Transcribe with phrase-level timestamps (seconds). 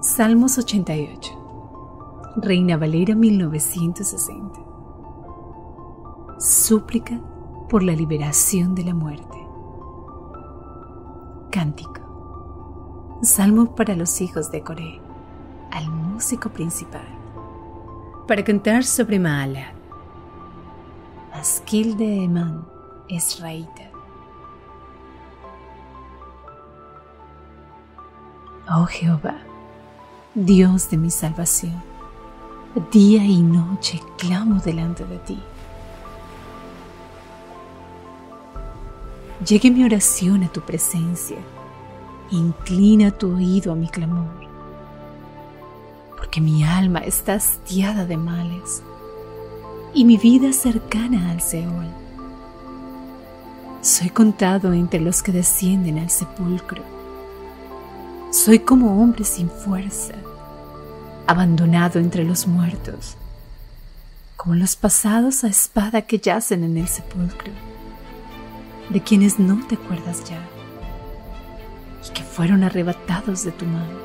[0.00, 2.36] Salmos 88.
[2.36, 4.60] Reina Valera 1960.
[6.38, 7.20] Súplica
[7.68, 9.44] por la liberación de la muerte.
[11.50, 13.18] Cántico.
[13.22, 15.00] Salmo para los hijos de Coré,
[15.72, 17.08] al músico principal.
[18.28, 19.72] Para cantar sobre Maala.
[21.32, 22.64] Asquil de Eman,
[23.08, 23.90] Esraíta.
[28.70, 29.47] Oh Jehová,
[30.34, 31.82] Dios de mi salvación,
[32.92, 35.38] día y noche clamo delante de ti.
[39.46, 41.38] Llegue mi oración a tu presencia,
[42.30, 44.46] inclina tu oído a mi clamor,
[46.18, 48.82] porque mi alma está hastiada de males
[49.94, 51.88] y mi vida cercana al Seol.
[53.80, 56.97] Soy contado entre los que descienden al sepulcro
[58.38, 60.14] soy como hombre sin fuerza,
[61.26, 63.16] abandonado entre los muertos,
[64.36, 67.50] como los pasados a espada que yacen en el sepulcro,
[68.90, 70.38] de quienes no te acuerdas ya
[72.08, 73.98] y que fueron arrebatados de tu mano.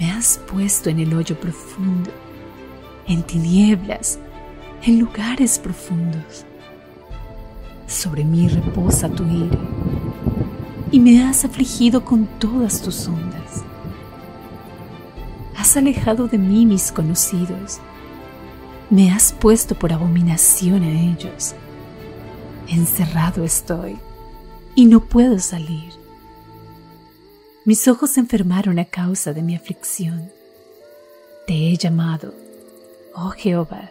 [0.00, 2.10] Me has puesto en el hoyo profundo,
[3.06, 4.18] en tinieblas,
[4.82, 6.46] en lugares profundos.
[7.86, 9.75] Sobre mí reposa tu ira
[10.96, 13.62] y me has afligido con todas tus ondas.
[15.54, 17.80] Has alejado de mí mis conocidos,
[18.88, 21.54] me has puesto por abominación a ellos.
[22.68, 23.98] Encerrado estoy
[24.74, 25.92] y no puedo salir.
[27.66, 30.32] Mis ojos se enfermaron a causa de mi aflicción.
[31.46, 32.32] Te he llamado,
[33.14, 33.90] oh Jehová,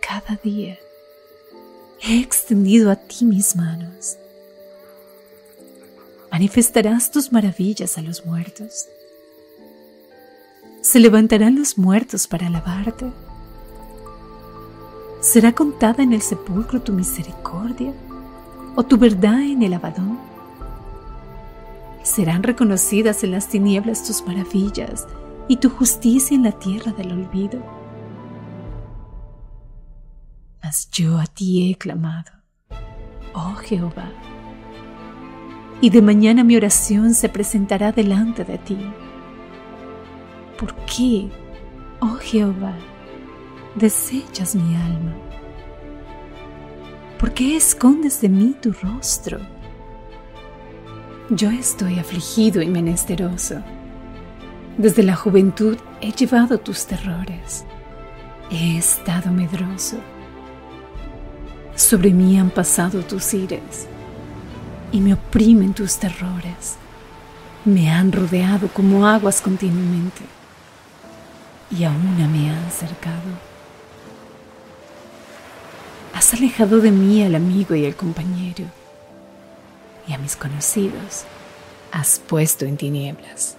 [0.00, 0.78] cada día.
[2.00, 4.16] He extendido a ti mis manos
[6.36, 8.88] manifestarás tus maravillas a los muertos.
[10.82, 13.10] Se levantarán los muertos para alabarte.
[15.22, 17.94] ¿Será contada en el sepulcro tu misericordia
[18.74, 20.20] o tu verdad en el abadón?
[22.02, 25.06] Serán reconocidas en las tinieblas tus maravillas
[25.48, 27.62] y tu justicia en la tierra del olvido.
[30.62, 32.30] Mas yo a ti he clamado,
[33.32, 34.12] oh Jehová
[35.80, 38.78] y de mañana mi oración se presentará delante de ti.
[40.58, 41.28] ¿Por qué,
[42.00, 42.74] oh Jehová,
[43.74, 45.14] desechas mi alma?
[47.18, 49.38] ¿Por qué escondes de mí tu rostro?
[51.28, 53.62] Yo estoy afligido y menesteroso.
[54.78, 57.64] Desde la juventud he llevado tus terrores.
[58.50, 59.96] He estado medroso.
[61.74, 63.88] Sobre mí han pasado tus ires
[64.96, 66.76] y me oprimen tus terrores.
[67.66, 70.22] Me han rodeado como aguas continuamente
[71.70, 73.30] y aún me han cercado.
[76.14, 78.64] Has alejado de mí al amigo y al compañero
[80.08, 81.24] y a mis conocidos
[81.92, 83.56] has puesto en tinieblas.